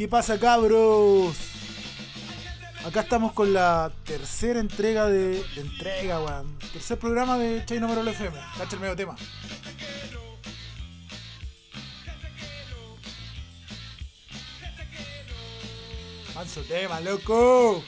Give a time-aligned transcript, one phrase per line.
[0.00, 1.36] ¿Qué pasa, cabros?
[2.86, 5.44] Acá estamos con la tercera entrega de.
[5.56, 6.58] entrega, weón.
[6.72, 8.34] Tercer programa de Chino Número FM.
[8.56, 9.14] Cacha el medio tema.
[16.34, 17.84] Manso tema, loco.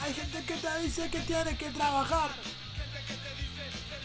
[0.00, 2.30] Hay gente que te dice que tienes que trabajar.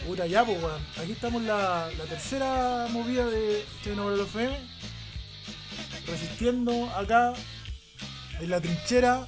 [0.06, 0.86] Puta, ya, pues, weón.
[1.02, 4.73] Aquí estamos la, la tercera movida de Chino Número FM.
[6.44, 7.32] Acá
[8.38, 9.24] en la trinchera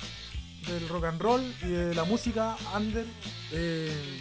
[0.67, 3.07] del rock and roll y de la música under.
[3.53, 4.21] Eh,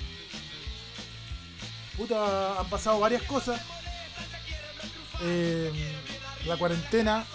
[1.97, 3.59] puta, han pasado varias cosas.
[5.23, 5.73] Eh,
[6.45, 7.25] la cuarentena.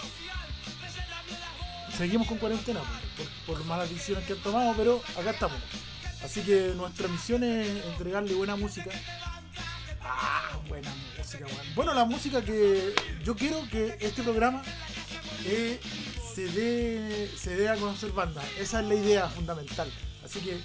[1.95, 2.79] Seguimos con cuarentena
[3.45, 5.59] por, malas decisiones que han tomado, pero acá estamos.
[6.23, 8.89] Así que nuestra misión es entregarle buena música.
[10.03, 11.45] Ah, buena música.
[11.75, 14.63] Bueno, la música que yo quiero que este programa
[15.43, 18.45] se dé, se a conocer bandas.
[18.59, 19.91] Esa es la idea fundamental.
[20.23, 20.61] Así que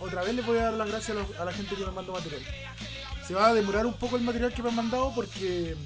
[0.00, 2.42] otra vez les voy a dar las gracias a, la gente que me mandó material.
[3.26, 5.76] Se va a demorar un poco el material que me han mandado porque,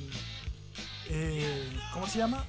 [1.08, 2.44] eh, ¿cómo se llama?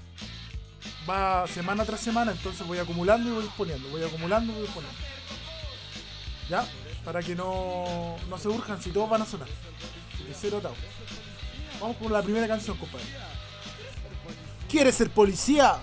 [1.10, 5.00] Va semana tras semana, entonces voy acumulando y voy poniendo, voy acumulando y voy poniendo.
[6.50, 6.68] ¿Ya?
[7.06, 9.48] Para que no, no se urjan si todos van a sonar.
[10.40, 10.62] Cero.
[11.80, 13.06] Vamos con la primera canción, compadre.
[14.70, 15.76] ¿Quieres ser policía?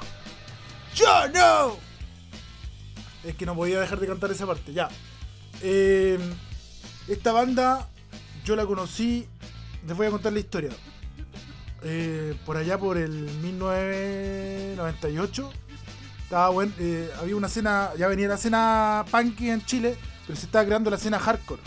[0.95, 1.77] ¡Yo no!
[3.25, 4.89] Es que no podía dejar de cantar esa parte, ya.
[5.61, 6.21] Eh,
[7.09, 7.89] esta banda
[8.45, 9.27] yo la conocí,
[9.85, 10.71] les voy a contar la historia.
[11.83, 15.51] Eh, por allá por el 1998
[16.23, 20.47] estaba buen, eh, había una escena, ya venía la escena punky en Chile, pero se
[20.47, 21.61] estaba creando la escena hardcore.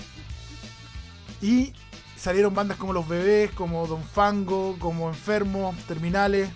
[1.41, 1.73] Y
[2.15, 6.49] salieron bandas como Los Bebés, como Don Fango, como Enfermos, Terminales,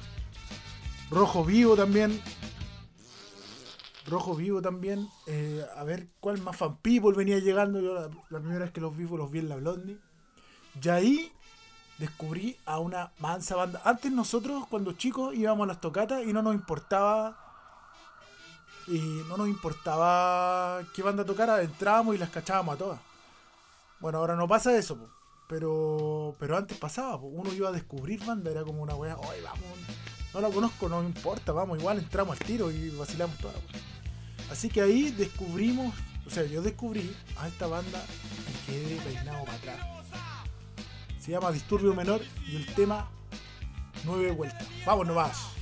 [1.13, 2.21] Rojo Vivo también.
[4.07, 5.07] Rojo Vivo también.
[5.27, 7.79] eh, a ver cuál más Fan People venía llegando.
[7.79, 9.99] Yo la, la primera vez que los vi fue los vi en la Blondie.
[10.81, 11.31] Y ahí
[11.99, 13.81] descubrí a una mansa banda.
[13.85, 17.37] Antes nosotros, cuando chicos, íbamos a las tocatas y no nos importaba.
[18.87, 18.99] Y
[19.29, 22.99] no nos importaba qué banda tocara, entrábamos y las cachábamos a todas.
[24.01, 25.07] Bueno, ahora no pasa eso, po.
[25.53, 29.61] Pero pero antes pasaba, uno iba a descubrir banda, era como una weá, oye, vamos,
[30.33, 33.53] no la conozco, no me importa, vamos, igual entramos al tiro y vacilamos toda.
[34.51, 35.93] Así que ahí descubrimos,
[36.25, 38.03] o sea, yo descubrí a esta banda
[38.49, 39.79] y quedé peinado para atrás.
[41.19, 43.11] Se llama Disturbio Menor y el tema
[44.05, 44.67] Nueve Vueltas.
[44.87, 45.37] Vamos nomás.
[45.37, 45.52] ¡Qué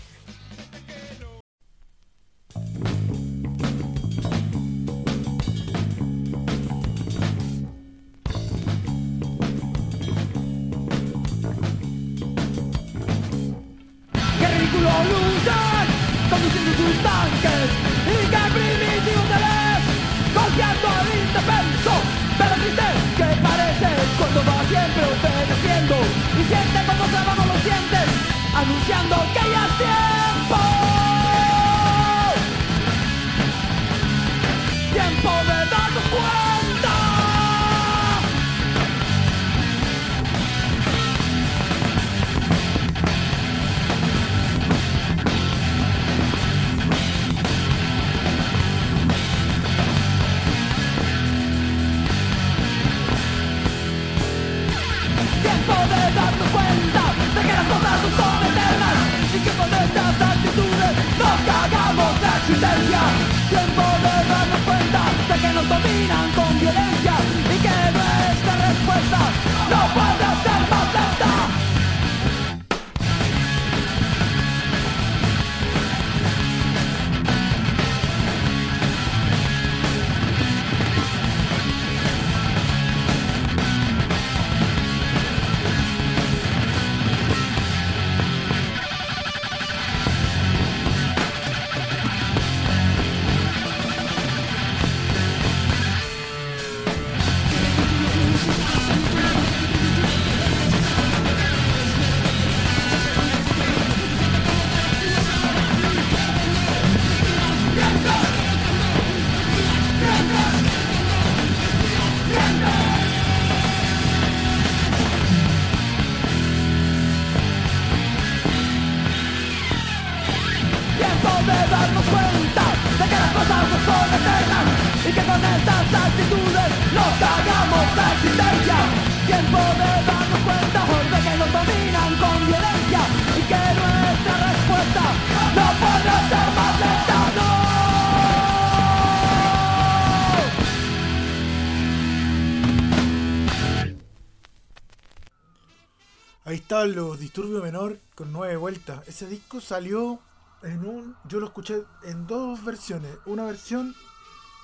[146.85, 149.07] los Disturbios Menor con nueve vueltas.
[149.07, 150.19] Ese disco salió
[150.63, 151.15] en un.
[151.25, 153.11] Yo lo escuché en dos versiones.
[153.25, 153.95] Una versión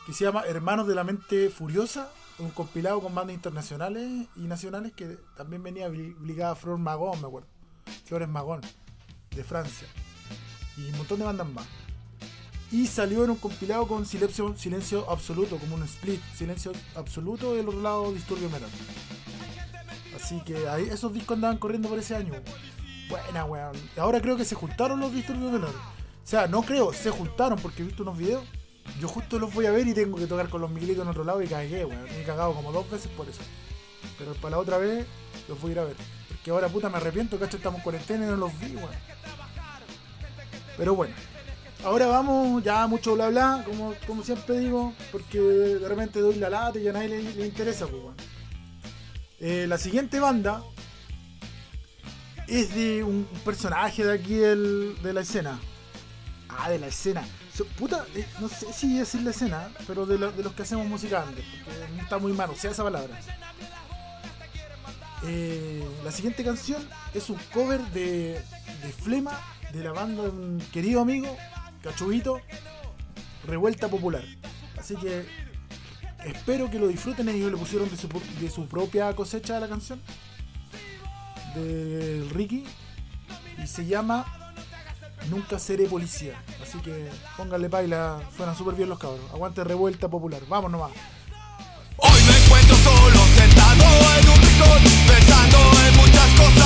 [0.06, 2.10] que se llama Hermanos de la Mente Furiosa,
[2.40, 7.48] un compilado con bandas internacionales y nacionales que también venía obligada Flor Magón, me acuerdo.
[8.06, 8.62] Flores Magón,
[9.32, 9.88] de Francia.
[10.78, 11.66] Y un montón de bandas más.
[12.72, 17.68] Y salió en un compilado con silencio, silencio absoluto, como un split, silencio absoluto del
[17.68, 18.70] otro lado Disturbio Menor.
[20.18, 22.34] Así que ahí, esos discos andaban corriendo por ese año.
[23.08, 23.78] Buena, weón.
[23.98, 25.76] Ahora creo que se juntaron los disturbios menores.
[25.76, 28.44] O sea, no creo, se juntaron porque he visto unos videos.
[29.00, 31.24] Yo justo los voy a ver y tengo que tocar con los miguelitos en otro
[31.24, 32.08] lado y cagué, weón.
[32.10, 33.42] He cagado como dos veces por eso.
[34.18, 35.06] Pero para la otra vez
[35.48, 35.96] los voy a ir a ver.
[36.28, 38.90] Porque ahora puta me arrepiento, cacho, estamos en cuarentena y no los vi, weón.
[40.78, 41.14] Pero bueno.
[41.84, 46.50] Ahora vamos, ya mucho bla bla, como, como siempre digo, porque de repente doy la
[46.50, 48.37] lata y a nadie le, interesa, pues, weón.
[49.40, 50.64] Eh, la siguiente banda
[52.48, 55.60] es de un personaje de aquí de la escena.
[56.50, 57.24] Ah, de la escena.
[57.78, 61.46] puta, eh, no sé si decir la escena, pero de, los que hacemos música antes,
[61.64, 63.20] porque está muy malo, sea esa palabra.
[65.24, 69.40] Eh, la siguiente canción es un cover de, de Flema,
[69.74, 71.36] de la banda de un querido amigo,
[71.84, 72.42] Cachubito,
[73.46, 74.24] Revuelta Popular.
[74.78, 75.47] Así que
[76.28, 77.28] espero que lo disfruten.
[77.30, 80.02] Ellos le pusieron de su, propia cosecha la canción
[81.56, 82.66] del Ricky
[83.62, 84.26] y se llama
[85.30, 86.42] Nunca seré policía.
[86.62, 89.30] Así que pónganle paila, suenan súper bien los cabros.
[89.32, 90.42] Aguante revuelta popular.
[90.48, 90.92] Vamos nomás.
[91.98, 93.84] Hoy me encuentro solo sentado
[94.20, 95.58] en un rincón, pensando
[95.88, 96.57] en muchas cosas,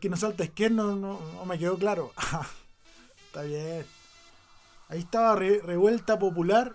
[0.00, 2.12] que no salta izquierdo no, no me quedó claro.
[3.26, 3.86] Está bien.
[4.88, 6.74] Ahí estaba Re- Revuelta Popular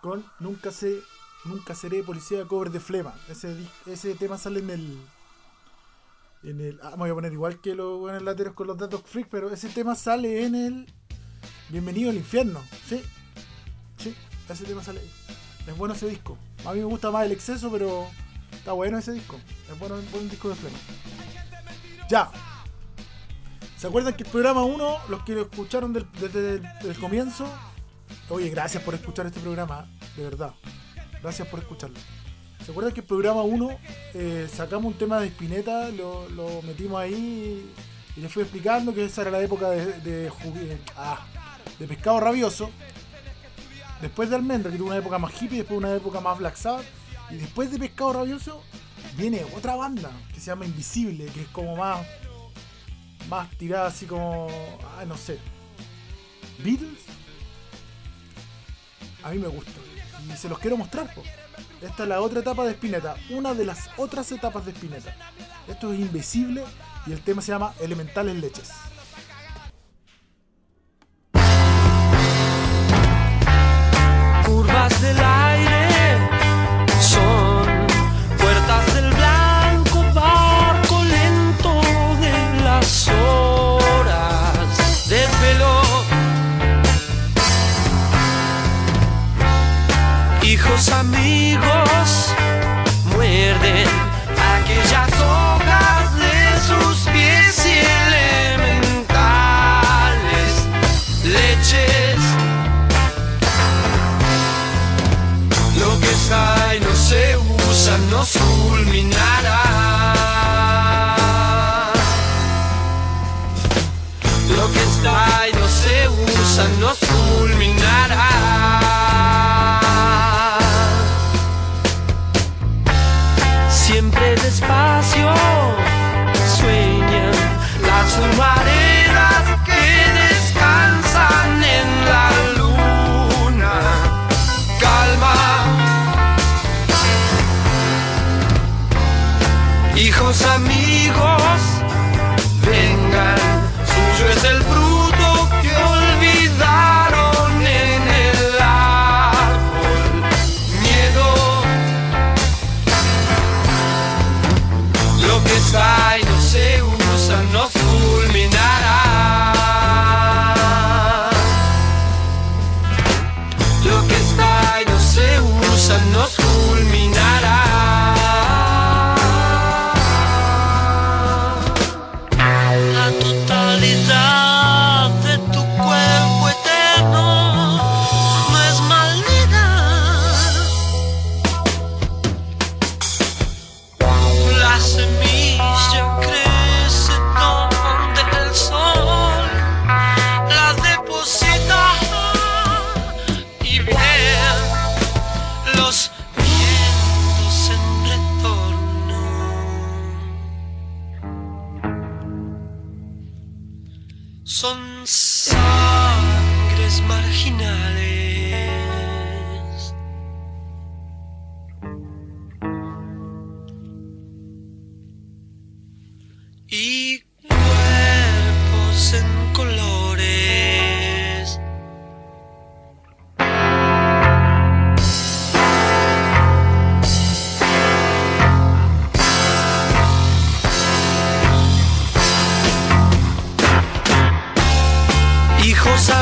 [0.00, 1.00] con Nunca se
[1.44, 3.14] Nunca seré policía cover de Flema.
[3.28, 3.56] Ese,
[3.86, 4.98] ese tema sale en el.
[6.44, 6.78] En el.
[6.84, 9.50] Ah, me voy a poner igual que los buenos lateros con los datos freak, pero
[9.50, 10.92] ese tema sale en el.
[11.68, 12.62] Bienvenido al infierno.
[12.88, 13.02] Sí.
[13.98, 14.14] Sí,
[14.48, 15.00] ese tema sale.
[15.66, 16.38] Es bueno ese disco.
[16.64, 18.06] A mí me gusta más el exceso, pero
[18.52, 19.36] está bueno ese disco.
[19.68, 20.78] Es bueno, buen disco de Flema.
[22.12, 22.30] Ya.
[23.78, 27.46] ¿Se acuerdan que el programa 1, los que lo escucharon desde el comienzo?
[28.28, 30.52] Oye, gracias por escuchar este programa, de verdad.
[31.22, 31.96] Gracias por escucharlo.
[32.62, 33.78] ¿Se acuerdan que el programa 1
[34.12, 37.72] eh, sacamos un tema de Spinetta, lo, metimos ahí
[38.14, 41.24] y les fui explicando que esa era la época eh, ah,
[41.78, 42.70] de pescado rabioso?
[44.02, 46.84] Después de Almendra, que tuvo una época más hippie, después una época más Black Sabbath,
[47.30, 48.62] y después de Pescado Rabioso
[49.16, 52.06] viene otra banda que se llama Invisible, que es como más
[53.28, 54.48] más tirada así como.
[54.98, 55.38] Ah, no sé.
[56.58, 57.00] ¿Beatles?
[59.24, 59.72] A mí me gusta.
[60.28, 61.12] Y se los quiero mostrar.
[61.14, 61.22] po.
[61.80, 63.16] Esta es la otra etapa de Spinetta.
[63.30, 65.16] Una de las otras etapas de Spinetta.
[65.68, 66.64] Esto es Invisible
[67.06, 68.70] y el tema se llama Elementales Leches.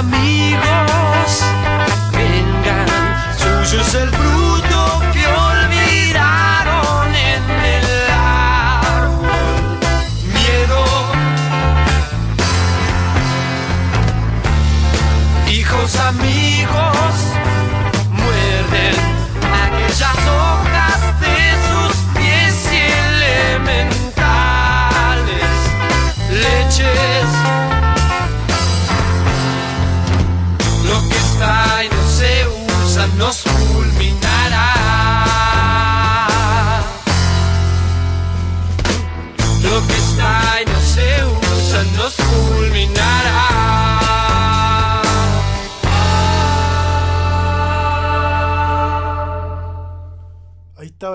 [0.01, 0.70] amiga.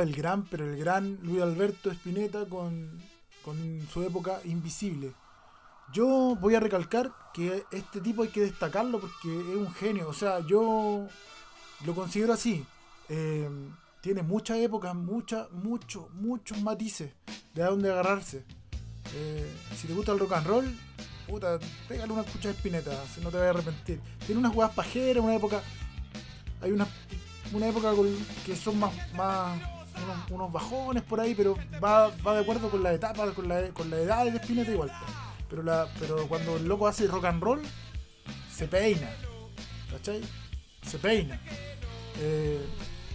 [0.06, 3.02] El gran, pero el gran Luis Alberto Spinetta con,
[3.44, 5.14] con su época invisible.
[5.94, 10.08] Yo voy a recalcar que este tipo hay que destacarlo porque es un genio.
[10.08, 11.08] O sea, yo
[11.86, 12.66] lo considero así.
[13.10, 13.50] Eh,
[14.02, 17.12] tiene muchas épocas, muchas, muchos, muchos matices
[17.54, 18.46] de a dónde agarrarse.
[19.14, 20.80] Eh, si te gusta el rock and roll,
[21.28, 24.00] puta, pégale una escucha de Spinetta, si no te vas a arrepentir.
[24.26, 25.62] Tiene unas huevas pajeras, una época.
[26.62, 26.88] Hay una,
[27.54, 27.92] una época
[28.46, 28.92] que son más
[30.32, 33.90] unos, bajones por ahí, pero va, va de acuerdo con la etapa, con la, con
[33.90, 34.92] la edad de Spinetta igual.
[35.50, 37.62] Pero, la, pero cuando el loco hace rock and roll,
[38.52, 39.10] se peina.
[39.92, 40.22] ¿Cachai?
[40.82, 41.40] Se peina.
[42.20, 42.66] Eh,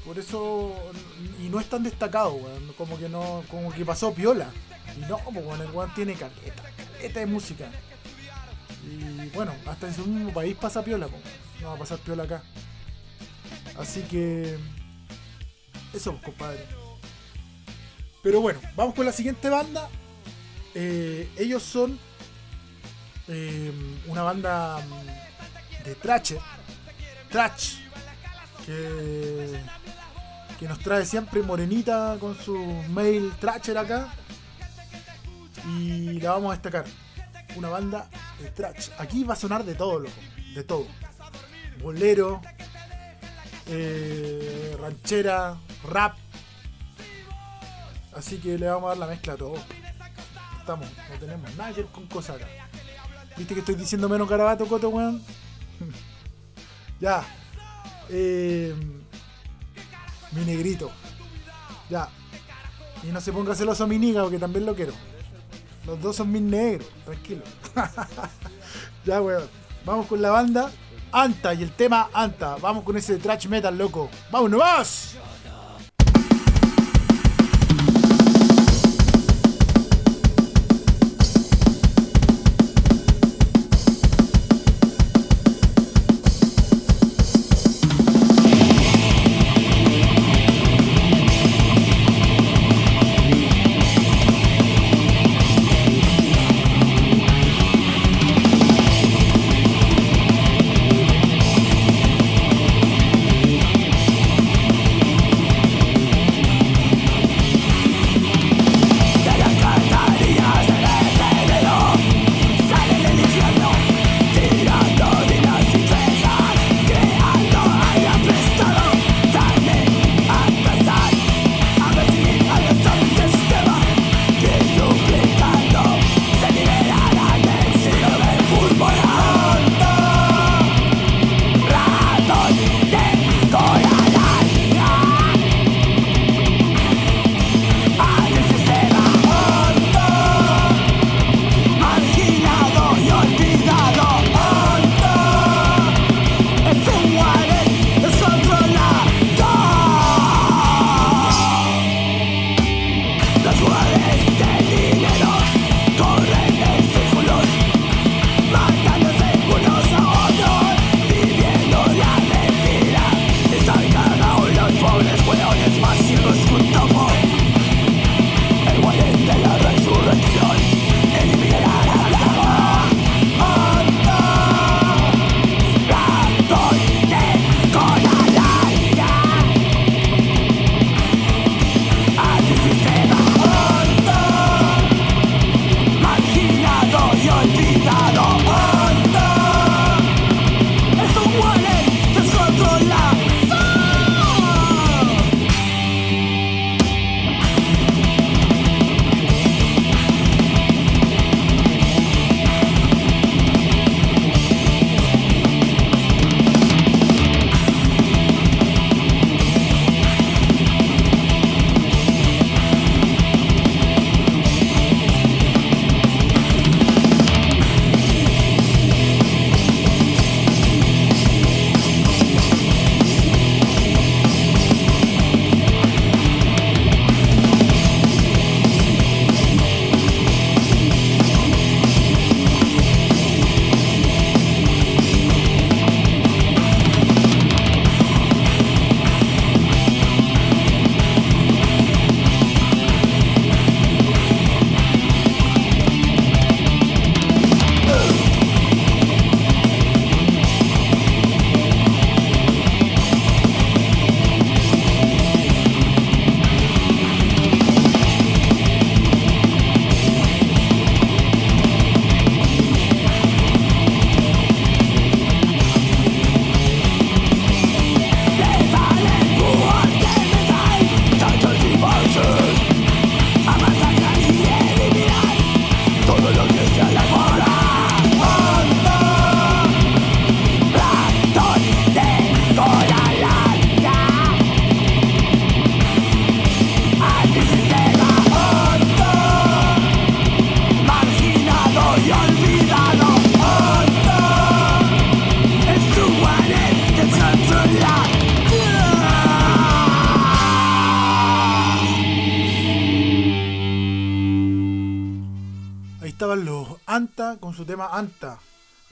[0.05, 0.75] por eso.
[1.43, 2.73] Y no es tan destacado, weón.
[2.77, 3.43] Como que no.
[3.51, 4.51] Como que pasó piola.
[4.97, 7.71] Y no, pues weón, el weón tiene caleta, caleta de música.
[8.85, 11.09] Y bueno, hasta en su mismo país pasa piola.
[11.61, 12.43] No va a pasar piola acá.
[13.79, 14.59] Así que.
[15.93, 16.67] Eso, pues, compadre.
[18.23, 19.89] Pero bueno, vamos con la siguiente banda.
[20.75, 21.99] Eh, ellos son
[23.29, 23.73] eh,
[24.07, 26.35] una banda mm, de trash,
[27.31, 27.77] trash,
[28.67, 29.59] que,
[30.69, 32.57] nos trae siempre Morenita con su
[32.91, 34.15] mail trasher acá.
[35.67, 36.85] Y la vamos a destacar.
[37.57, 38.09] Una banda
[38.41, 38.91] de trash.
[38.99, 40.15] Aquí va a sonar de todo, loco.
[40.55, 40.87] De todo.
[41.83, 42.41] Bolero,
[43.71, 45.57] eh, ranchera,
[45.89, 46.17] rap.
[48.15, 49.55] Así que le vamos a dar la mezcla a todo.
[50.59, 52.49] Estamos, no tenemos nada que ver con cosas acá.
[53.37, 55.23] ¿Viste que estoy diciendo menos garabato, Coto, weón?
[57.01, 57.25] ya.
[58.09, 58.75] Eh,
[60.33, 60.91] Mi negrito.
[61.89, 62.09] Ya.
[63.03, 64.93] Y no se ponga celoso a mi niga, porque también lo quiero.
[65.87, 67.43] Los dos son mis negros, tranquilo.
[69.05, 69.49] ya, weón.
[69.85, 70.71] Vamos con la banda
[71.13, 72.57] Anta y el tema Anta.
[72.61, 74.09] Vamos con ese trash metal, loco.
[74.31, 75.17] ¡Vamos, nomás!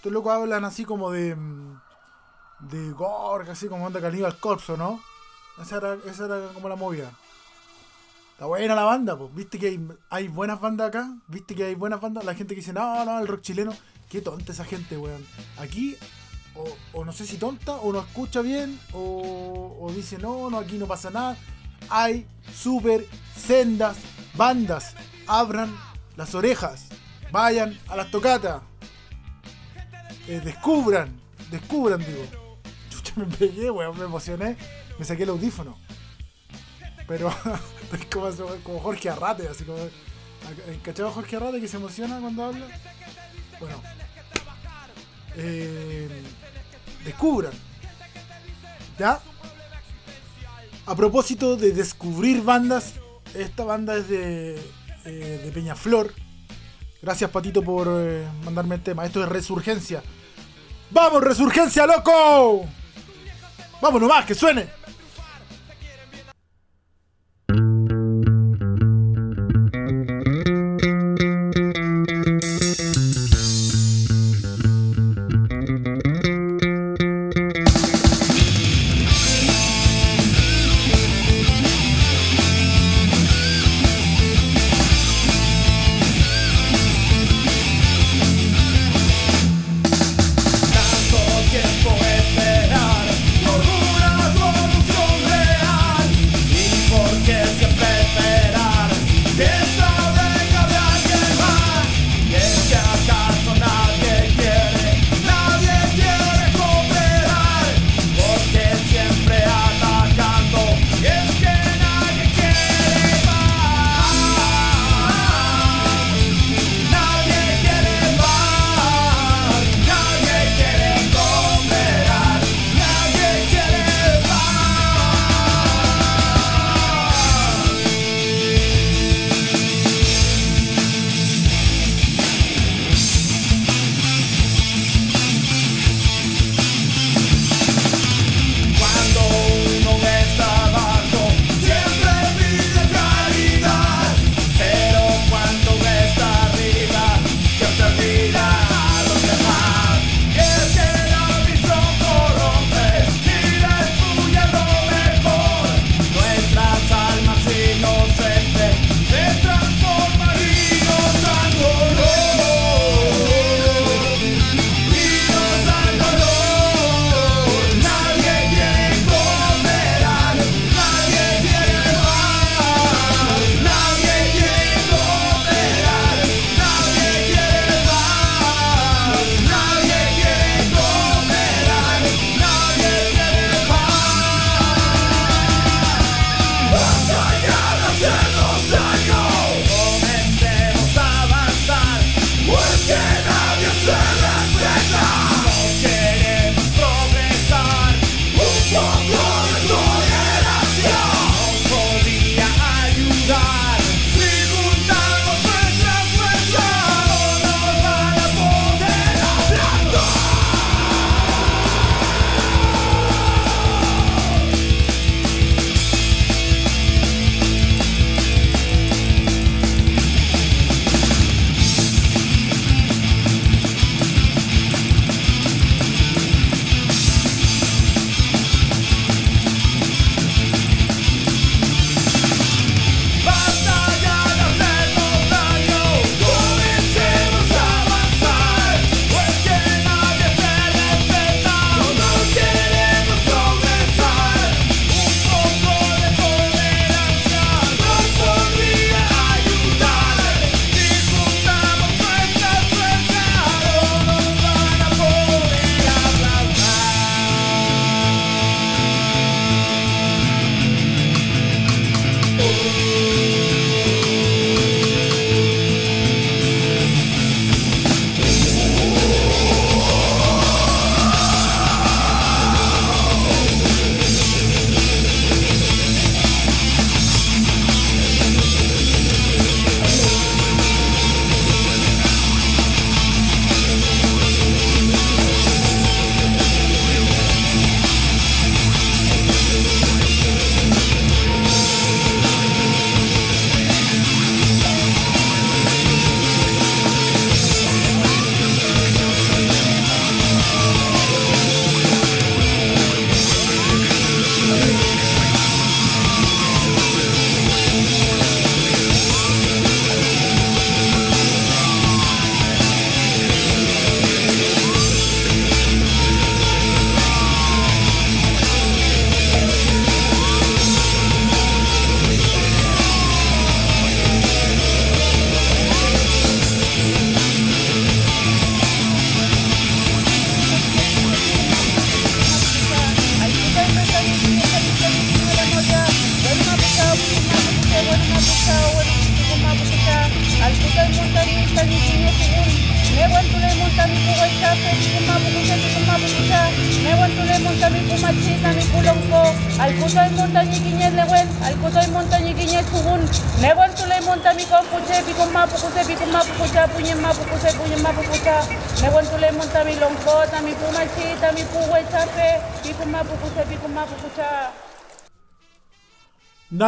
[0.08, 1.36] Estos locos hablan así como de.
[1.36, 1.80] mm,
[2.60, 5.02] de Gorg, así como anda Caníbal Corpse, ¿no?
[5.60, 7.12] Esa era, esa era como la movida.
[8.32, 9.34] Está buena la banda, pues.
[9.34, 11.14] Viste que hay, buenas bandas acá.
[11.26, 12.24] Viste que hay buenas bandas.
[12.24, 13.74] La gente que dice, no, no, el rock chileno.
[14.08, 15.26] Qué tonta esa gente, weón.
[15.58, 15.94] Aquí,
[16.54, 20.56] o, o no sé si tonta, o no escucha bien, o, o dice, no, no,
[20.56, 21.36] aquí no pasa nada.
[21.90, 23.98] Hay super sendas
[24.34, 24.94] bandas.
[25.26, 25.70] Abran
[26.16, 26.86] las orejas.
[27.30, 28.67] Vayan a las tocatas.
[30.28, 31.18] Eh, descubran,
[31.50, 32.22] descubran, digo.
[32.90, 34.56] Chucha, me pegué, weón, me emocioné.
[34.98, 35.78] Me saqué el audífono.
[37.06, 37.34] Pero
[38.12, 38.30] como,
[38.62, 39.78] como Jorge Arrate, así como.
[40.82, 42.68] ¿Cachado Jorge Arrate que se emociona cuando habla?
[43.58, 43.82] Bueno.
[45.36, 46.08] Eh,
[47.04, 47.52] descubran.
[48.98, 49.20] ¿Ya?
[50.84, 52.94] A propósito de descubrir bandas,
[53.34, 54.56] esta banda es de,
[55.04, 56.12] eh, de Peñaflor.
[57.00, 59.06] Gracias, Patito, por eh, mandarme el tema.
[59.06, 60.02] Esto es Resurgencia.
[60.90, 62.66] ¡Vamos, Resurgencia, loco!
[63.80, 64.68] ¡Vamos nomás, que suene!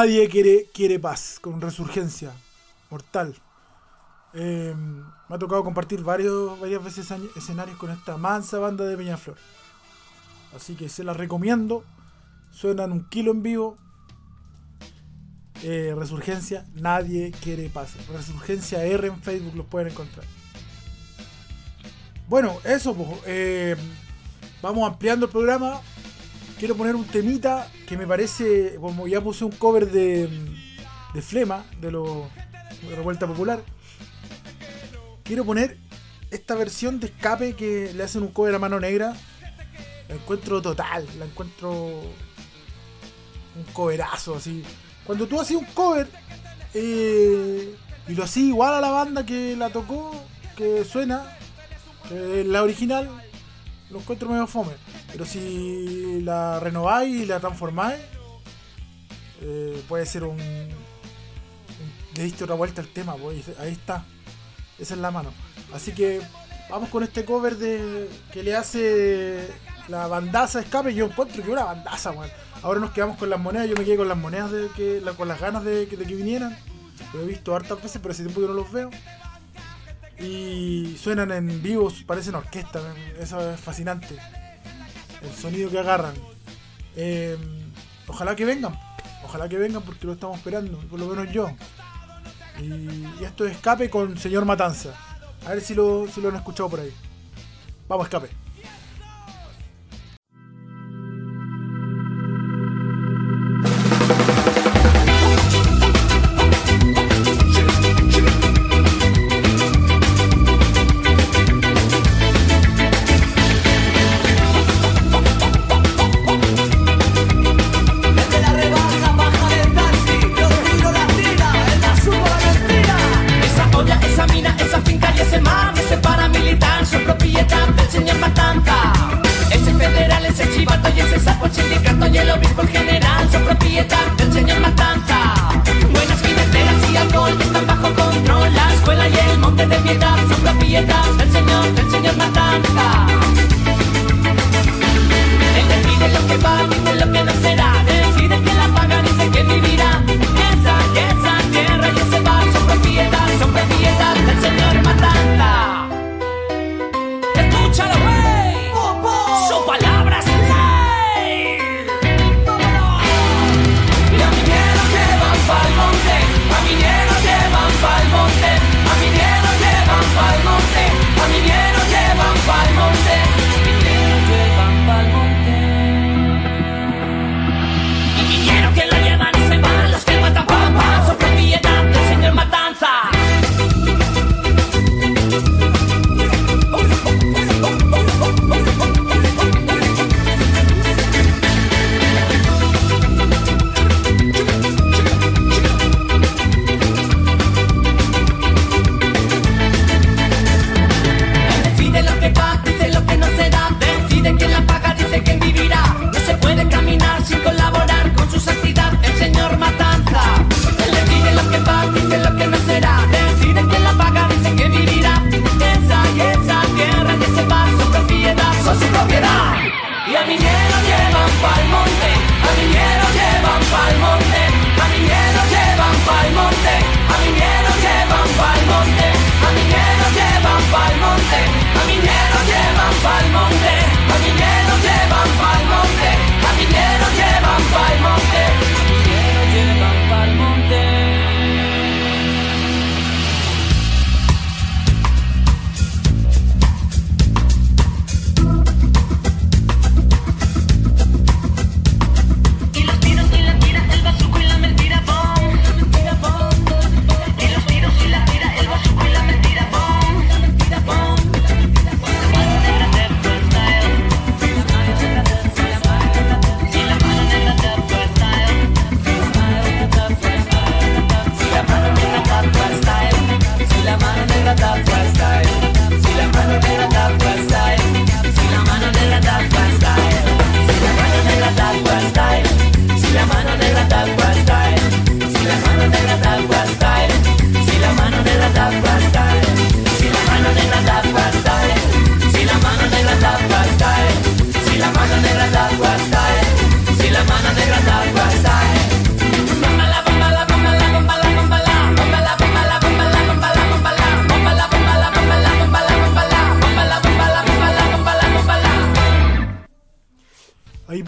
[0.01, 2.33] Nadie quiere, quiere paz con resurgencia
[2.89, 3.37] mortal.
[4.33, 9.37] Eh, me ha tocado compartir varios, varias veces escenarios con esta mansa banda de Peñaflor.
[10.57, 11.85] Así que se las recomiendo.
[12.51, 13.77] Suenan un kilo en vivo.
[15.65, 17.93] Eh, Resurgencia, nadie quiere paz.
[18.09, 20.25] Resurgencia R en Facebook los pueden encontrar.
[22.27, 23.77] Bueno, eso, pues, eh,
[24.63, 25.79] vamos ampliando el programa.
[26.61, 30.29] Quiero poner un temita que me parece, como ya puse un cover de,
[31.15, 33.63] de Flema, de, de Revuelta Popular.
[35.25, 35.79] Quiero poner
[36.31, 39.15] esta versión de escape que le hacen un cover a mano negra.
[40.07, 44.63] La encuentro total, la encuentro un coverazo así.
[45.07, 46.09] Cuando tú haces un cover
[46.75, 47.75] eh,
[48.07, 50.13] y lo haces igual a la banda que la tocó,
[50.59, 51.39] que suena,
[52.11, 53.30] la original,
[53.91, 54.73] lo encuentro medio fome.
[55.13, 58.01] Pero si la renováis y la transformáis,
[59.43, 60.39] eh, puede ser un,
[62.15, 64.05] Le diste otra vuelta al tema, pues, ahí está.
[64.79, 65.33] Esa es la mano.
[65.75, 66.21] Así que
[66.71, 69.49] vamos con este cover de que le hace
[69.89, 70.95] la bandaza escape.
[70.95, 72.31] Yo encuentro que una bandaza, weón.
[72.63, 73.69] Ahora nos quedamos con las monedas.
[73.69, 76.57] Yo me quedé con las monedas de que, con las ganas de, de que vinieran.
[77.13, 78.91] Lo he visto hartas veces, pero hace tiempo que no los veo.
[80.21, 82.81] Y suenan en vivo, parecen orquesta.
[83.19, 84.17] Eso es fascinante.
[85.23, 86.15] El sonido que agarran.
[86.97, 87.37] Eh,
[88.07, 88.79] ojalá que vengan.
[89.25, 90.79] Ojalá que vengan porque lo estamos esperando.
[90.89, 91.51] Por lo menos yo.
[92.61, 94.95] Y, y esto es escape con señor Matanza.
[95.47, 96.93] A ver si lo, si lo han escuchado por ahí.
[97.89, 98.29] Vamos, escape.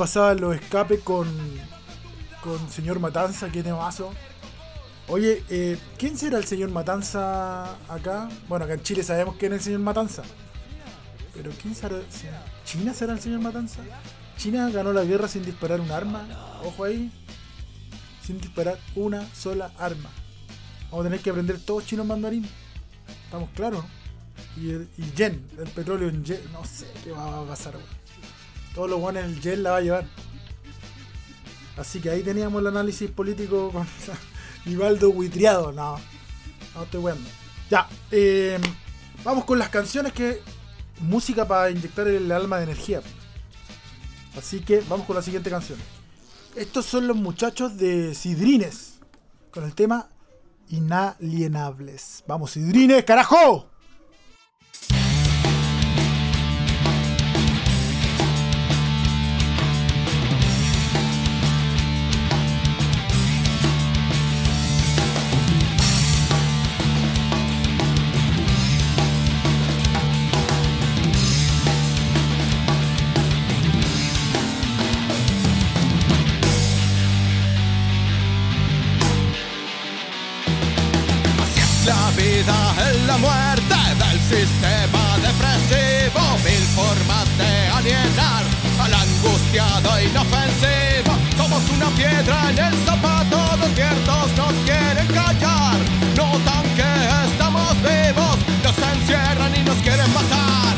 [0.02, 1.28] Pasaba en los escapes con,
[2.42, 4.12] con señor Matanza, qué temazo.
[5.06, 8.28] Oye, eh, ¿quién será el señor Matanza acá?
[8.48, 10.24] Bueno, acá en Chile sabemos quién es el señor Matanza.
[11.32, 12.00] Pero ¿quién será?
[12.64, 13.78] ¿China será el señor Matanza?
[14.36, 16.26] China ganó la guerra sin disparar un arma.
[16.64, 17.12] Ojo ahí.
[18.26, 20.10] Sin disparar una sola arma.
[20.90, 22.44] Vamos a tener que aprender todos chinos mandarín.
[23.26, 23.84] Estamos claros.
[24.56, 26.40] Y, el, y yen, el petróleo en yen.
[26.52, 27.74] No sé qué va a pasar.
[28.74, 30.04] Todos los guanes el yen la va a llevar.
[31.76, 33.86] Así que ahí teníamos el análisis político con
[34.64, 35.72] Nivaldo Huitriado.
[35.72, 35.98] No,
[36.74, 37.28] no estoy weando.
[37.70, 38.58] Ya, eh,
[39.24, 40.40] vamos con las canciones que.
[41.00, 43.02] Música para inyectar el alma de energía.
[44.36, 45.78] Así que vamos con la siguiente canción.
[46.54, 49.00] Estos son los muchachos de Sidrines.
[49.50, 50.08] Con el tema
[50.68, 52.22] Inalienables.
[52.26, 53.71] Vamos, Sidrines, carajo.
[83.12, 88.42] La muerte del sistema depresivo, mil formas de alienar
[88.80, 91.12] al angustiado e inofensivo.
[91.36, 95.78] Somos una piedra en el zapato, despiertos nos quieren callar.
[96.16, 96.92] Notan que
[97.28, 100.74] estamos vivos, nos encierran y nos quieren matar.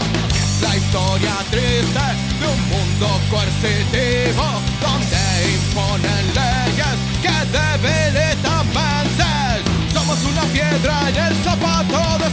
[0.62, 2.06] La historia triste
[2.40, 4.46] de un mundo coercitivo,
[4.82, 5.22] donde
[5.54, 7.13] imponen leyes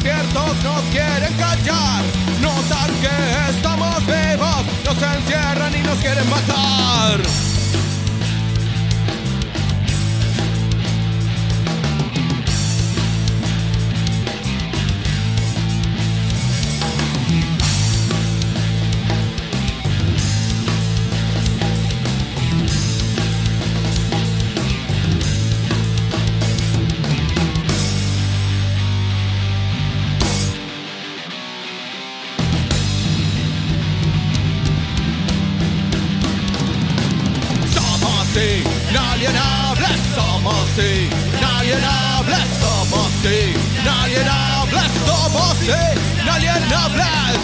[0.01, 2.03] despiertos nos quieren callar.
[2.41, 7.50] Notan que estamos vivos, nos encierran y nos quieren matar.
[40.71, 40.85] Somos
[41.37, 43.11] inalienables, somos
[43.83, 45.57] inalienables, somos
[46.21, 47.41] inalienables.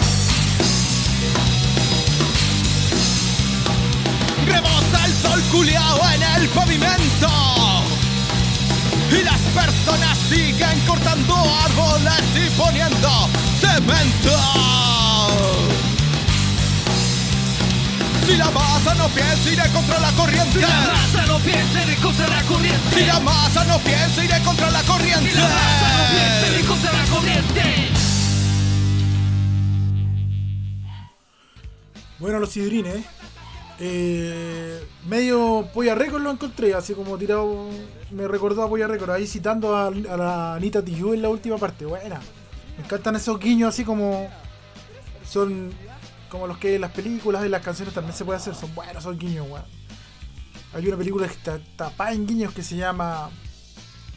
[4.46, 7.28] Rebota el sol culiao en el pavimento.
[9.10, 13.28] Y las personas siguen cortando árboles y poniendo
[13.60, 15.07] cemento.
[18.28, 20.52] Si la masa no piensa, iré contra la corriente.
[20.52, 22.90] Si la raza no piensa ir contra la corriente.
[22.92, 25.30] Si la masa no piensa, iré contra la corriente.
[25.30, 27.62] Si la raza no piensa ir contra la corriente.
[32.18, 33.02] Bueno, los sidrines.
[33.80, 37.70] Eh, medio Polla Record lo encontré, así como tirado.
[38.10, 41.56] Me recordó a Polla Record, ahí citando a, a la Anita Tijoux en la última
[41.56, 41.86] parte.
[41.86, 42.20] Buena.
[42.76, 44.28] Me encantan esos guiños así como.
[45.26, 45.72] Son
[46.28, 48.54] como los que las películas y las canciones también se puede hacer.
[48.54, 49.64] Son buenos esos guiños, weón.
[50.74, 53.30] Hay una película que está tapada en guiños que se llama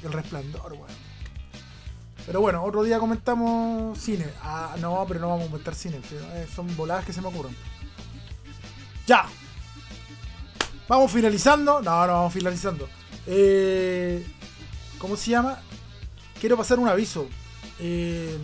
[0.03, 1.01] El Resplandor, weón.
[2.26, 4.28] Pero bueno, otro día comentamos cine.
[4.43, 5.99] Ah, no, pero no vamos a comentar cine.
[6.12, 7.55] eh, Son voladas que se me ocurren.
[9.07, 9.26] Ya.
[10.88, 11.82] Vamos finalizando.
[11.82, 12.88] No, no, vamos finalizando.
[13.26, 14.26] Eh,
[14.99, 15.59] ¿Cómo se llama?
[16.39, 17.28] Quiero pasar un aviso.
[17.80, 18.38] Eh,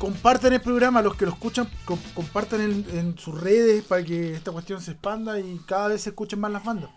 [0.00, 4.50] compartan el programa, los que lo escuchan, co- compartan en, sus redes para que esta
[4.50, 6.90] cuestión se expanda y cada vez se escuchen más las bandas.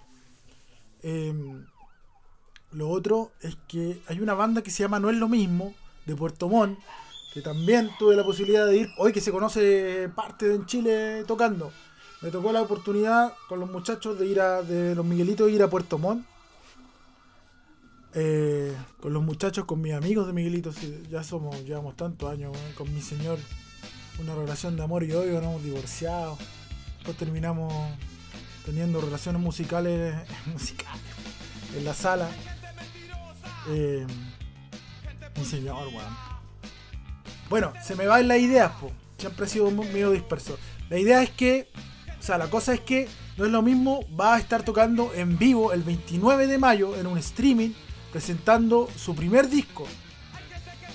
[1.01, 1.34] Eh,
[2.72, 5.74] lo otro es que hay una banda que se llama No es lo mismo,
[6.06, 6.80] de Puerto Montt,
[7.34, 11.74] que también tuve la posibilidad de ir, hoy que se conoce parte de Chile tocando.
[12.22, 15.70] Me tocó la oportunidad con los muchachos de ir a, de los Miguelitos, ir a
[15.70, 16.26] Puerto Montt.
[18.16, 22.55] Eh, con los muchachos, con mis amigos de Miguelitos, sí, ya somos, llevamos tantos años,
[22.76, 23.39] con mi señor,
[24.20, 26.38] una relación de amor y odio, nos hemos divorciado.
[26.97, 27.74] Después terminamos
[28.66, 31.01] teniendo relaciones musicales, musicales
[31.76, 32.30] en la sala.
[33.70, 34.05] Eh,
[35.43, 36.34] señor, weón.
[37.49, 38.91] Bueno, se me van las ideas, po.
[39.18, 40.57] Siempre he sido medio disperso.
[40.89, 41.70] La idea es que,
[42.20, 43.07] o sea, la cosa es que
[43.38, 47.07] no es lo mismo, va a estar tocando en vivo el 29 de mayo en
[47.07, 47.72] un streaming
[48.14, 49.86] presentando su primer disco.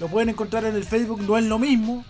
[0.01, 2.05] Lo pueden encontrar en el Facebook, no es lo mismo.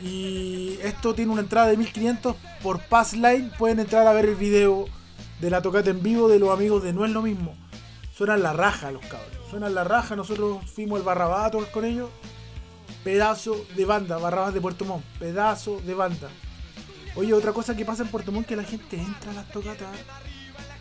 [0.00, 3.50] Y esto tiene una entrada de 1500 por Passline.
[3.58, 4.86] Pueden entrar a ver el video
[5.40, 7.54] de la tocata en vivo de los amigos de No es lo mismo.
[8.14, 9.48] Suenan la raja los cabros.
[9.50, 10.14] Suenan la raja.
[10.16, 12.10] Nosotros fuimos al Barrabato con ellos.
[13.04, 14.18] Pedazo de banda.
[14.18, 15.04] Barrabás de Puerto Montt.
[15.18, 16.28] Pedazo de banda.
[17.14, 19.88] Oye, otra cosa que pasa en Puerto Montt que la gente entra a las tocatas.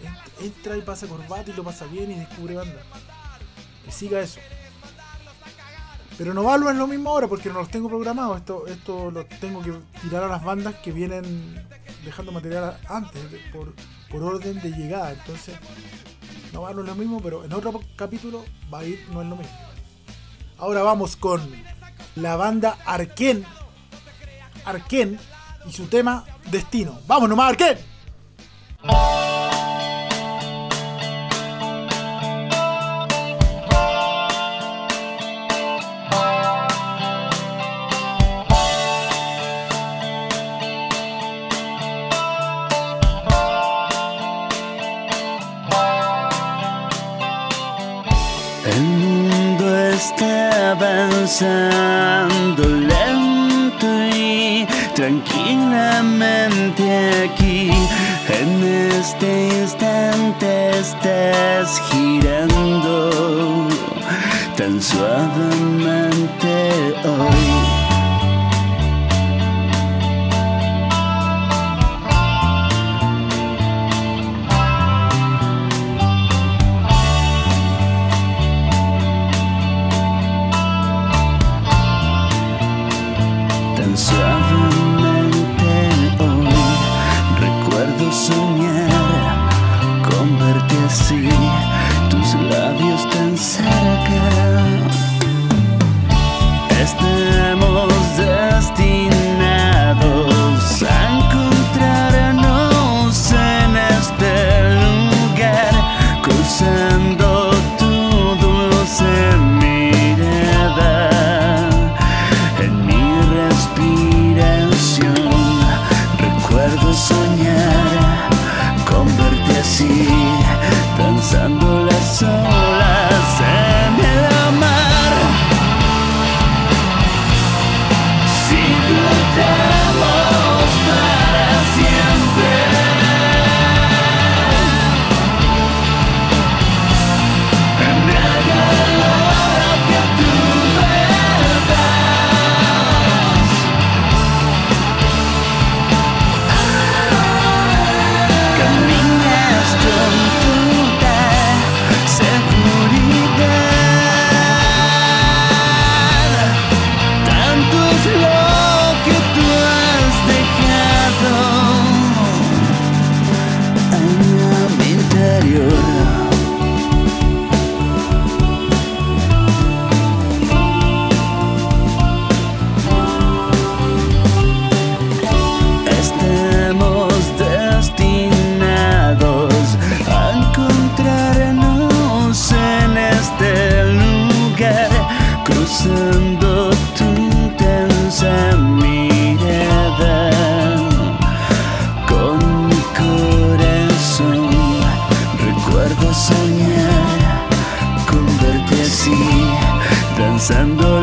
[0.03, 2.81] Ent- Entra y pasa corbata y lo pasa bien y descubre banda.
[3.85, 4.39] Que siga eso.
[6.17, 8.37] Pero no valgo en lo mismo ahora porque no los tengo programados.
[8.37, 11.67] Esto, esto lo tengo que tirar a las bandas que vienen
[12.05, 13.21] dejando material antes,
[13.51, 13.73] por,
[14.09, 15.13] por orden de llegada.
[15.13, 15.55] Entonces,
[16.53, 19.35] no valgo en lo mismo, pero en otro capítulo va a ir, no es lo
[19.35, 19.53] mismo.
[20.57, 21.41] Ahora vamos con
[22.15, 23.45] la banda Arken.
[24.65, 25.19] Arken
[25.65, 26.99] y su tema Destino.
[27.07, 27.90] ¡Vamos nomás, Arken!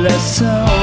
[0.02, 0.77] laissant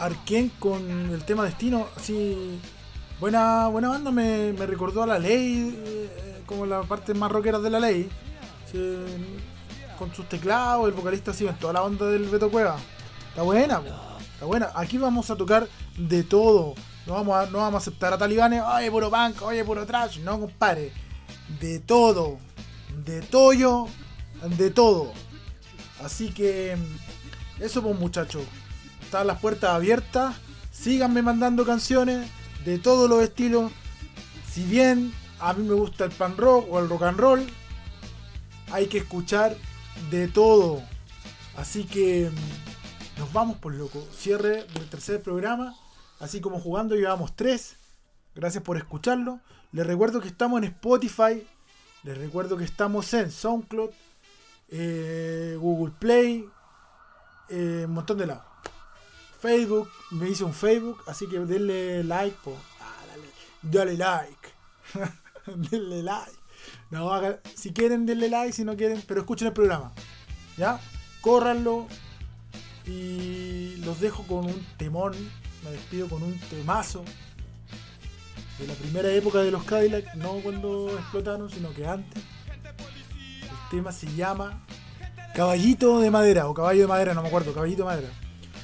[0.00, 2.58] Arken con el tema Destino, así.
[3.20, 7.58] Buena, buena banda, me, me recordó a la ley, eh, como la parte más rockera
[7.58, 8.08] de la ley.
[9.98, 12.78] Con sus teclados, el vocalista así, en toda la onda del Beto Cueva.
[13.28, 13.82] Está buena,
[14.32, 14.70] está buena.
[14.74, 16.74] Aquí vamos a tocar de todo.
[17.06, 20.20] No vamos a, no vamos a aceptar a talibanes, oye, puro punk, oye, puro trash.
[20.20, 20.92] No, compadre.
[21.60, 22.38] De todo.
[23.04, 23.88] De todo.
[24.56, 25.12] De todo.
[26.02, 26.76] Así que
[27.58, 28.42] eso pues muchachos.
[29.10, 30.36] Están las puertas abiertas.
[30.70, 32.30] Síganme mandando canciones
[32.64, 33.72] de todos los estilos.
[34.48, 37.44] Si bien a mí me gusta el pan rock o el rock and roll,
[38.70, 39.56] hay que escuchar
[40.12, 40.80] de todo.
[41.56, 44.00] Así que mm, nos vamos por loco.
[44.16, 45.74] Cierre del tercer programa.
[46.20, 47.78] Así como jugando llevamos tres.
[48.36, 49.40] Gracias por escucharlo.
[49.72, 51.44] Les recuerdo que estamos en Spotify.
[52.04, 53.90] Les recuerdo que estamos en SoundCloud,
[54.68, 56.48] eh, Google Play,
[57.48, 58.49] eh, un montón de lados.
[59.40, 62.54] Facebook, me hice un Facebook, así que denle like, po.
[62.80, 64.48] Ah, dale, dale like.
[65.70, 66.32] denle like.
[66.90, 67.10] No,
[67.54, 69.92] si quieren, denle like, si no quieren, pero escuchen el programa.
[70.58, 70.78] ¿Ya?
[71.22, 71.86] Córranlo.
[72.84, 75.12] Y los dejo con un temón.
[75.64, 77.04] Me despido con un temazo.
[78.58, 82.22] De la primera época de los Cadillac, no cuando explotaron, sino que antes.
[83.42, 84.66] El tema se llama
[85.34, 88.19] Caballito de Madera, o Caballo de Madera, no me acuerdo, Caballito de Madera.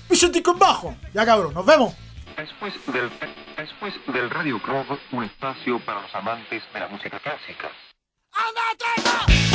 [0.09, 0.97] Vicentico en bajo.
[1.13, 1.95] Ya cabrón, nos vemos.
[2.37, 3.11] Después del,
[3.57, 7.71] después del Radio Club, un espacio para los amantes de la música clásica.
[8.97, 9.46] Querido